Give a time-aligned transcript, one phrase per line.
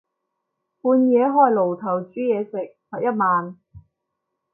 [0.81, 3.59] 半夜開爐頭煮嘢食，罰一萬